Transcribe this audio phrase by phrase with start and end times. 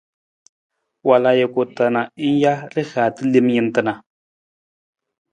[1.07, 3.93] Wal ajuku ta na ng ja rihaata lem jantna.